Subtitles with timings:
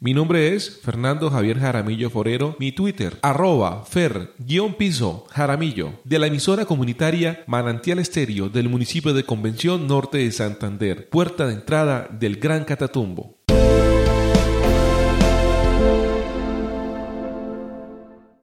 [0.00, 6.66] Mi nombre es Fernando Javier Jaramillo Forero, mi Twitter, arroba fer-piso Jaramillo, de la emisora
[6.66, 12.64] comunitaria Manantial Estéreo del municipio de Convención Norte de Santander, puerta de entrada del Gran
[12.64, 13.38] Catatumbo.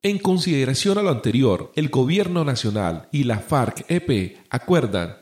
[0.01, 5.19] En consideración a lo anterior, el Gobierno Nacional y la FARC-EP acuerdan.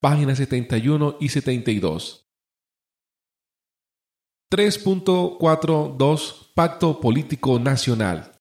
[0.00, 2.25] Páginas 71 y 72
[4.56, 8.32] 3.42 Pacto Político Nacional.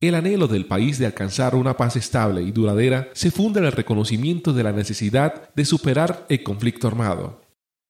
[0.00, 3.72] El anhelo del país de alcanzar una paz estable y duradera se funda en el
[3.72, 7.41] reconocimiento de la necesidad de superar el conflicto armado.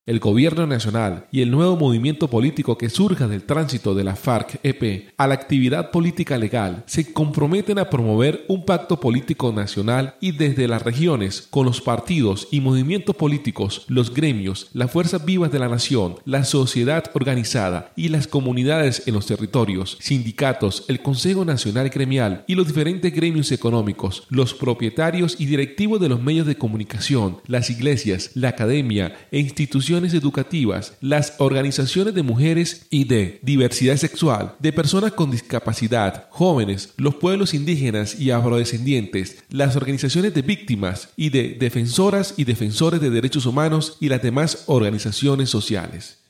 [0.05, 5.12] El gobierno nacional y el nuevo movimiento político que surja del tránsito de la FARC-EP
[5.16, 10.66] a la actividad política legal se comprometen a promover un pacto político nacional y desde
[10.66, 15.69] las regiones, con los partidos y movimientos políticos, los gremios, las fuerzas vivas de la
[15.69, 22.42] nación, la sociedad organizada y las comunidades en los territorios, sindicatos, el Consejo Nacional Gremial
[22.48, 27.70] y los diferentes gremios económicos, los propietarios y directivos de los medios de comunicación, las
[27.70, 34.72] iglesias, la academia e instituciones educativas, las organizaciones de mujeres y de diversidad sexual, de
[34.72, 41.56] personas con discapacidad, jóvenes, los pueblos indígenas y afrodescendientes, las organizaciones de víctimas y de
[41.60, 46.22] defensoras y defensores de derechos humanos y las demás organizaciones sociales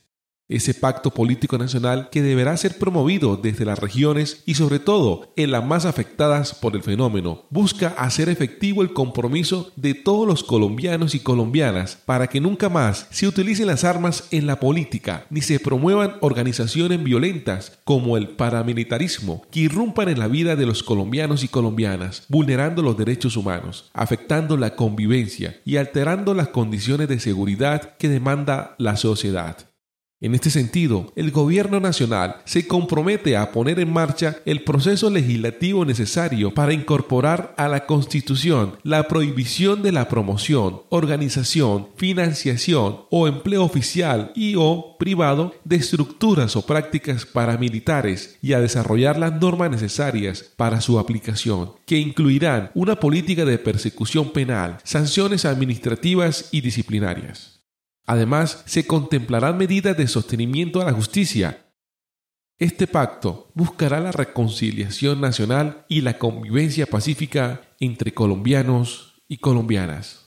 [0.49, 5.51] ese pacto político nacional que deberá ser promovido desde las regiones y sobre todo en
[5.51, 11.15] las más afectadas por el fenómeno, busca hacer efectivo el compromiso de todos los colombianos
[11.15, 15.59] y colombianas para que nunca más se utilicen las armas en la política ni se
[15.59, 21.47] promuevan organizaciones violentas como el paramilitarismo que irrumpan en la vida de los colombianos y
[21.47, 28.09] colombianas, vulnerando los derechos humanos, afectando la convivencia y alterando las condiciones de seguridad que
[28.09, 29.72] demanda la sociedad.
[30.23, 35.83] En este sentido, el Gobierno Nacional se compromete a poner en marcha el proceso legislativo
[35.83, 43.65] necesario para incorporar a la Constitución la prohibición de la promoción, organización, financiación o empleo
[43.65, 50.53] oficial y o privado de estructuras o prácticas paramilitares y a desarrollar las normas necesarias
[50.55, 57.62] para su aplicación, que incluirán una política de persecución penal, sanciones administrativas y disciplinarias.
[58.05, 61.71] Además, se contemplarán medidas de sostenimiento a la justicia.
[62.59, 70.23] Este pacto buscará la reconciliación nacional y la convivencia pacífica entre colombianos y colombianas.